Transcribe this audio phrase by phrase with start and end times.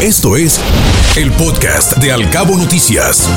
[0.00, 0.60] Esto es
[1.16, 3.28] el podcast de Alcabo Noticias.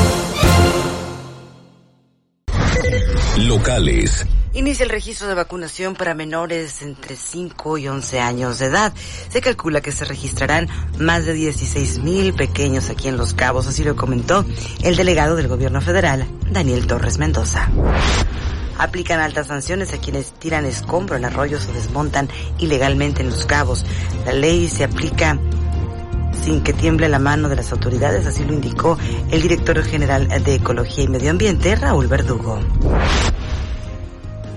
[3.40, 4.28] Locales.
[4.54, 8.94] Inicia el registro de vacunación para menores entre 5 y 11 años de edad.
[9.30, 10.70] Se calcula que se registrarán
[11.00, 14.46] más de 16 mil pequeños aquí en Los Cabos, así lo comentó
[14.84, 17.72] el delegado del gobierno federal, Daniel Torres Mendoza.
[18.78, 23.84] Aplican altas sanciones a quienes tiran escombro en arroyos o desmontan ilegalmente en Los Cabos.
[24.26, 25.40] La ley se aplica
[26.44, 28.98] sin que tiemble la mano de las autoridades, así lo indicó
[29.30, 32.60] el director general de Ecología y Medio Ambiente, Raúl Verdugo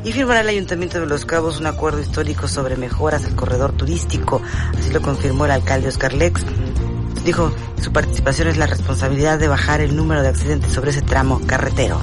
[0.04, 4.42] y firmará el Ayuntamiento de Los Cabos un acuerdo histórico sobre mejoras al corredor turístico.
[4.78, 6.42] Así lo confirmó el alcalde Oscar Lex.
[7.24, 7.50] Dijo,
[7.80, 12.00] su participación es la responsabilidad de bajar el número de accidentes sobre ese tramo carretero.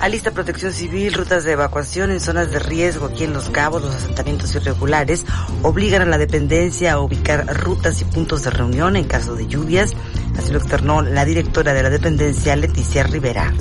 [0.00, 3.94] Alista Protección Civil, rutas de evacuación en zonas de riesgo aquí en Los Cabos, los
[3.94, 5.26] asentamientos irregulares
[5.62, 9.92] obligan a la dependencia a ubicar rutas y puntos de reunión en caso de lluvias.
[10.38, 13.52] Así lo externó la directora de la dependencia, Leticia Rivera.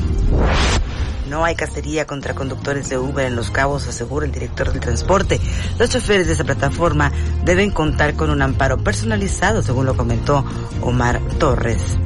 [1.28, 5.42] No hay cacería contra conductores de Uber en Los Cabos, asegura el director del transporte.
[5.78, 7.12] Los choferes de esa plataforma
[7.44, 10.46] deben contar con un amparo personalizado, según lo comentó
[10.82, 11.98] Omar Torres.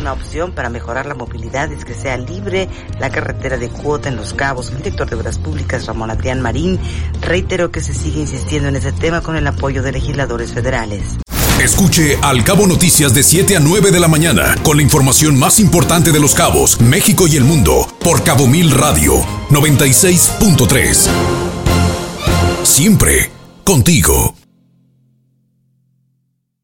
[0.00, 4.16] Una opción para mejorar la movilidad es que sea libre la carretera de cuota en
[4.16, 4.70] Los Cabos.
[4.70, 6.80] El director de Obras Públicas, Ramón Adrián Marín,
[7.20, 11.18] reiteró que se sigue insistiendo en ese tema con el apoyo de legisladores federales.
[11.62, 15.60] Escuche Al Cabo Noticias de 7 a 9 de la mañana con la información más
[15.60, 21.08] importante de los cabos, México y el mundo por Cabo Mil Radio 96.3.
[22.62, 23.30] Siempre
[23.64, 24.39] contigo.